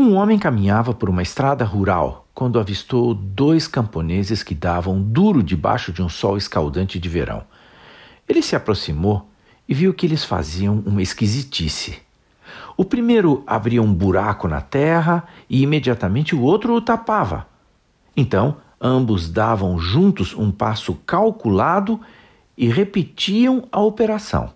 Um 0.00 0.14
homem 0.14 0.38
caminhava 0.38 0.94
por 0.94 1.10
uma 1.10 1.20
estrada 1.20 1.62
rural 1.62 2.26
quando 2.32 2.58
avistou 2.58 3.12
dois 3.12 3.68
camponeses 3.68 4.42
que 4.42 4.54
davam 4.54 4.98
duro 4.98 5.42
debaixo 5.42 5.92
de 5.92 6.02
um 6.02 6.08
sol 6.08 6.38
escaldante 6.38 6.98
de 6.98 7.06
verão. 7.06 7.42
Ele 8.26 8.40
se 8.40 8.56
aproximou 8.56 9.28
e 9.68 9.74
viu 9.74 9.92
que 9.92 10.06
eles 10.06 10.24
faziam 10.24 10.82
uma 10.86 11.02
esquisitice. 11.02 11.98
O 12.78 12.82
primeiro 12.82 13.44
abria 13.46 13.82
um 13.82 13.92
buraco 13.92 14.48
na 14.48 14.62
terra 14.62 15.24
e 15.50 15.60
imediatamente 15.60 16.34
o 16.34 16.40
outro 16.40 16.72
o 16.72 16.80
tapava. 16.80 17.46
Então, 18.16 18.56
ambos 18.80 19.28
davam 19.28 19.78
juntos 19.78 20.34
um 20.34 20.50
passo 20.50 20.94
calculado 21.04 22.00
e 22.56 22.68
repetiam 22.68 23.68
a 23.70 23.82
operação. 23.82 24.50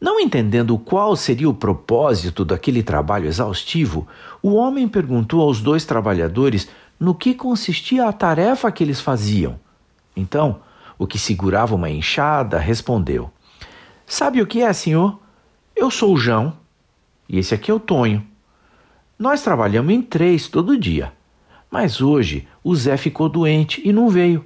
Não 0.00 0.20
entendendo 0.20 0.76
qual 0.78 1.16
seria 1.16 1.48
o 1.48 1.54
propósito 1.54 2.44
daquele 2.44 2.82
trabalho 2.82 3.26
exaustivo, 3.26 4.06
o 4.42 4.54
homem 4.54 4.86
perguntou 4.86 5.40
aos 5.40 5.62
dois 5.62 5.84
trabalhadores 5.84 6.68
no 7.00 7.14
que 7.14 7.34
consistia 7.34 8.06
a 8.06 8.12
tarefa 8.12 8.70
que 8.70 8.84
eles 8.84 9.00
faziam. 9.00 9.58
Então, 10.14 10.60
o 10.98 11.06
que 11.06 11.18
segurava 11.18 11.74
uma 11.74 11.90
enxada 11.90 12.58
respondeu: 12.58 13.30
Sabe 14.06 14.42
o 14.42 14.46
que 14.46 14.62
é, 14.62 14.72
senhor? 14.72 15.18
Eu 15.74 15.90
sou 15.90 16.14
o 16.14 16.18
João 16.18 16.54
e 17.28 17.38
esse 17.38 17.54
aqui 17.54 17.70
é 17.70 17.74
o 17.74 17.80
Tonho. 17.80 18.26
Nós 19.18 19.42
trabalhamos 19.42 19.92
em 19.92 20.02
três 20.02 20.46
todo 20.46 20.78
dia, 20.78 21.12
mas 21.70 22.00
hoje 22.00 22.46
o 22.62 22.74
Zé 22.74 22.96
ficou 22.96 23.28
doente 23.28 23.80
e 23.84 23.92
não 23.92 24.08
veio. 24.08 24.44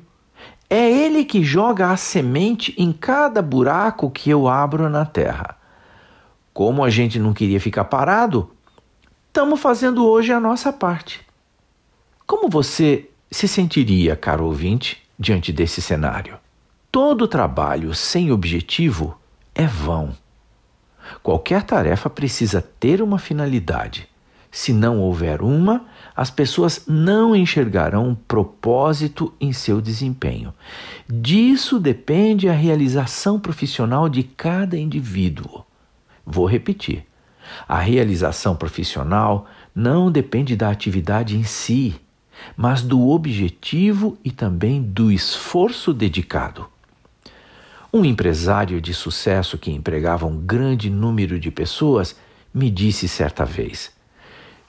É 0.73 0.89
ele 0.89 1.25
que 1.25 1.43
joga 1.43 1.91
a 1.91 1.97
semente 1.97 2.73
em 2.79 2.93
cada 2.93 3.43
buraco 3.43 4.09
que 4.09 4.31
eu 4.31 4.47
abro 4.47 4.89
na 4.89 5.05
terra. 5.05 5.57
Como 6.55 6.85
a 6.85 6.89
gente 6.89 7.19
não 7.19 7.33
queria 7.33 7.61
ficar 7.61 7.87
parado, 7.87 8.53
estamos 9.27 9.59
fazendo 9.59 10.07
hoje 10.07 10.33
a 10.33 10.39
nossa 10.39 10.73
parte. 10.73 11.27
Como 12.25 12.49
você 12.49 13.11
se 13.29 13.49
sentiria, 13.49 14.15
caro 14.15 14.45
ouvinte, 14.45 15.03
diante 15.19 15.53
desse 15.53 15.83
cenário? 15.83 16.39
Todo 16.93 17.27
trabalho 17.27 17.93
sem 17.93 18.31
objetivo 18.31 19.19
é 19.53 19.67
vão. 19.67 20.17
Qualquer 21.21 21.65
tarefa 21.65 22.09
precisa 22.09 22.63
ter 22.63 23.03
uma 23.03 23.19
finalidade. 23.19 24.09
Se 24.51 24.73
não 24.73 24.99
houver 24.99 25.43
uma, 25.43 25.87
as 26.15 26.31
pessoas 26.31 26.85
não 26.87 27.37
enxergarão 27.37 28.19
propósito 28.27 29.33
em 29.41 29.53
seu 29.53 29.81
desempenho. 29.81 30.53
Disso 31.09 31.79
depende 31.79 32.49
a 32.49 32.53
realização 32.53 33.39
profissional 33.39 34.09
de 34.09 34.23
cada 34.25 34.77
indivíduo. 34.77 35.65
Vou 36.27 36.47
repetir. 36.47 37.07
A 37.69 37.79
realização 37.79 38.57
profissional 38.57 39.47
não 39.75 40.11
depende 40.11 40.57
da 40.57 40.69
atividade 40.69 41.37
em 41.37 41.45
si, 41.45 41.95
mas 42.57 42.83
do 42.83 43.09
objetivo 43.09 44.19
e 44.25 44.31
também 44.31 44.83
do 44.83 45.11
esforço 45.13 45.93
dedicado. 45.93 46.67
Um 47.93 48.05
empresário 48.05 48.81
de 48.81 48.95
sucesso 48.95 49.59
que 49.59 49.71
empregava 49.71 50.27
um 50.27 50.39
grande 50.39 50.89
número 50.89 51.41
de 51.41 51.51
pessoas 51.51 52.17
me 52.55 52.71
disse 52.71 53.09
certa 53.09 53.45
vez: 53.45 53.93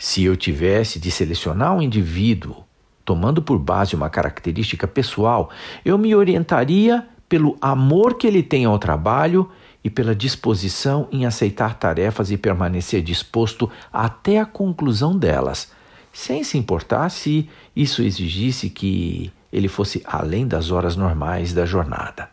se 0.02 0.24
eu 0.24 0.36
tivesse 0.36 1.00
de 1.00 1.12
selecionar 1.12 1.76
um 1.76 1.82
indivíduo 1.82 2.64
tomando 3.06 3.40
por 3.40 3.60
base 3.60 3.96
uma 3.96 4.10
característica 4.10 4.88
pessoal, 4.88 5.52
eu 5.86 5.96
me 5.96 6.16
orientaria 6.16 7.08
pelo 7.30 7.56
amor 7.62 8.16
que 8.16 8.26
ele 8.26 8.42
tem 8.42 8.66
ao 8.66 8.80
trabalho 8.80 9.48
e 9.84 9.92
pela 9.92 10.16
disposição 10.16 11.08
em 11.12 11.24
aceitar 11.24 11.76
tarefas 11.76 12.32
e 12.32 12.38
permanecer 12.38 13.04
disposto 13.04 13.70
até 13.94 14.40
a 14.40 14.46
conclusão 14.46 15.16
delas, 15.16 15.72
sem 16.12 16.44
se 16.44 16.58
importar 16.58 17.10
se 17.10 17.48
isso 17.76 18.02
exigisse 18.02 18.72
que 18.72 19.32
ele 19.54 19.68
fosse 19.68 20.02
além 20.04 20.48
das 20.48 20.72
horas 20.72 20.96
normais 20.96 21.54
da 21.54 21.64
jornada. 21.64 22.28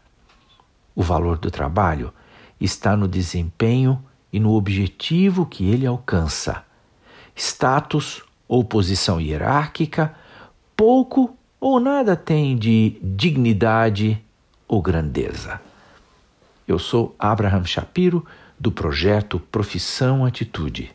O 0.95 1.03
valor 1.03 1.37
do 1.37 1.51
trabalho 1.51 2.15
está 2.59 2.97
no 2.97 3.07
desempenho 3.07 4.03
e 4.33 4.41
no 4.41 4.55
objetivo 4.55 5.45
que 5.45 5.69
ele 5.69 5.87
alcança 5.87 6.67
status 7.39 8.23
ou 8.47 8.65
posição 8.65 9.21
hierárquica, 9.21 10.15
pouco 10.77 11.37
ou 11.61 11.81
nada 11.81 12.17
tem 12.17 12.57
de 12.57 12.99
dignidade 13.03 14.23
ou 14.67 14.83
grandeza. 14.83 15.61
Eu 16.67 16.79
sou 16.79 17.15
Abraham 17.19 17.65
Shapiro, 17.65 18.27
do 18.61 18.73
projeto 18.73 19.39
Profissão 19.39 20.25
Atitude. 20.25 20.91